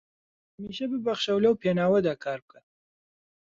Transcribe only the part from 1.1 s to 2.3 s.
و لەو پێناوەدا